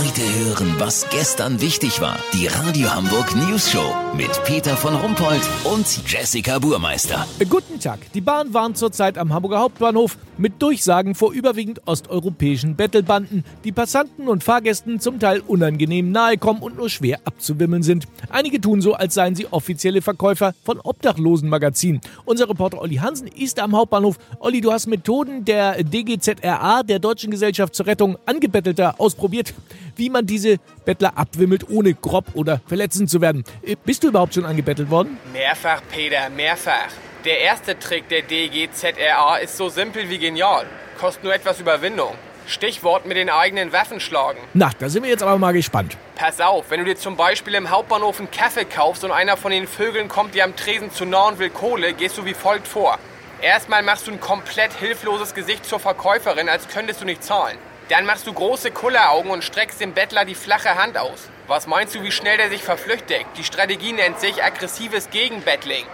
[0.00, 2.16] Heute hören, was gestern wichtig war.
[2.32, 7.26] Die Radio Hamburg News Show mit Peter von Rumpold und Jessica Burmeister.
[7.50, 8.10] Guten Tag.
[8.14, 14.26] Die Bahn warnt zurzeit am Hamburger Hauptbahnhof mit Durchsagen vor überwiegend osteuropäischen Bettelbanden, die Passanten
[14.26, 18.06] und Fahrgästen zum Teil unangenehm nahe kommen und nur schwer abzuwimmeln sind.
[18.30, 22.00] Einige tun so, als seien sie offizielle Verkäufer von Obdachlosenmagazinen.
[22.24, 24.16] Unser Reporter Olli Hansen ist am Hauptbahnhof.
[24.38, 29.52] Olli, du hast Methoden der DGZRA, der Deutschen Gesellschaft zur Rettung Angebettelter, ausprobiert
[29.96, 33.44] wie man diese Bettler abwimmelt, ohne grob oder verletzend zu werden.
[33.62, 35.18] Äh, bist du überhaupt schon angebettelt worden?
[35.32, 36.90] Mehrfach, Peter, mehrfach.
[37.24, 40.66] Der erste Trick der DGZRA ist so simpel wie genial.
[40.98, 42.14] Kostet nur etwas Überwindung.
[42.46, 44.38] Stichwort mit den eigenen Waffen schlagen.
[44.54, 45.96] Na, da sind wir jetzt aber mal gespannt.
[46.16, 49.52] Pass auf, wenn du dir zum Beispiel im Hauptbahnhof einen Kaffee kaufst und einer von
[49.52, 52.66] den Vögeln kommt dir am Tresen zu nah und will Kohle, gehst du wie folgt
[52.66, 52.98] vor.
[53.40, 57.56] Erstmal machst du ein komplett hilfloses Gesicht zur Verkäuferin, als könntest du nicht zahlen.
[57.90, 61.28] Dann machst du große Kulleraugen und streckst dem Bettler die flache Hand aus.
[61.48, 63.26] Was meinst du, wie schnell der sich verflüchtigt?
[63.36, 65.84] Die Strategie nennt sich aggressives Gegenbettling.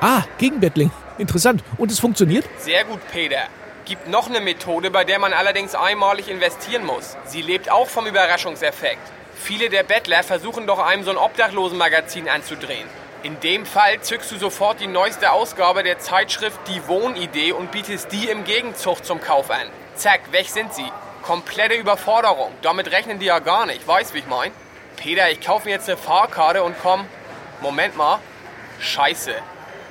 [0.00, 0.90] Ah, Gegenbettling.
[1.18, 1.62] Interessant.
[1.76, 2.46] Und es funktioniert?
[2.56, 3.42] Sehr gut, Peter.
[3.84, 7.18] Gibt noch eine Methode, bei der man allerdings einmalig investieren muss.
[7.26, 9.12] Sie lebt auch vom Überraschungseffekt.
[9.36, 12.88] Viele der Bettler versuchen doch einem so ein Obdachlosenmagazin anzudrehen.
[13.24, 18.10] In dem Fall zückst du sofort die neueste Ausgabe der Zeitschrift Die Wohnidee und bietest
[18.10, 19.68] die im Gegenzug zum Kauf an.
[19.96, 20.90] Zack, weg sind sie.
[21.22, 22.50] Komplette Überforderung.
[22.62, 23.86] Damit rechnen die ja gar nicht.
[23.86, 24.50] Weißt, wie ich mein?
[24.96, 27.04] Peter, ich kaufe mir jetzt eine Fahrkarte und komm.
[27.60, 28.18] Moment mal.
[28.80, 29.32] Scheiße.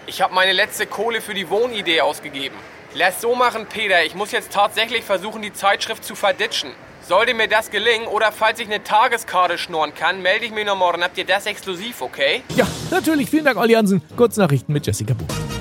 [0.08, 2.56] Ich habe meine letzte Kohle für die Wohnidee ausgegeben.
[2.94, 4.04] Lass so machen, Peter.
[4.04, 6.72] Ich muss jetzt tatsächlich versuchen, die Zeitschrift zu verditschen.
[7.08, 10.76] Sollte mir das gelingen oder falls ich eine Tageskarte schnurren kann, melde ich mich noch
[10.76, 11.04] morgen.
[11.04, 12.44] Habt ihr das exklusiv, okay?
[12.56, 13.30] Ja, natürlich.
[13.30, 14.02] Vielen Dank, Olli Hansen.
[14.18, 15.61] Kurznachrichten mit Jessica Buch.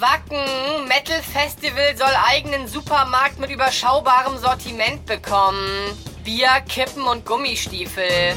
[0.00, 5.98] Wacken Metal Festival soll eigenen Supermarkt mit überschaubarem Sortiment bekommen.
[6.22, 8.36] Bier, Kippen und Gummistiefel.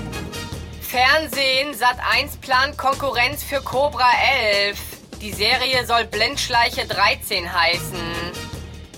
[0.82, 4.10] Fernsehen Sat 1 plant Konkurrenz für Cobra
[4.64, 4.80] 11.
[5.22, 8.02] Die Serie soll Blindschleiche 13 heißen.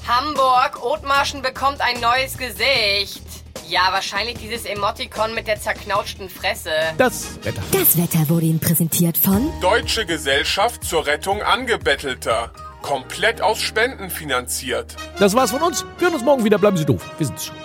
[0.08, 3.33] Hamburg Othmarschen bekommt ein neues Gesicht.
[3.70, 6.70] Ja, wahrscheinlich dieses Emoticon mit der zerknautschten Fresse.
[6.98, 7.62] Das Wetter.
[7.72, 12.52] Das Wetter wurde Ihnen präsentiert von Deutsche Gesellschaft zur Rettung Angebettelter.
[12.82, 14.96] Komplett aus Spenden finanziert.
[15.18, 15.86] Das war's von uns.
[15.98, 16.58] Wir hören uns morgen wieder.
[16.58, 17.02] Bleiben Sie doof.
[17.18, 17.56] Wir sind's schon.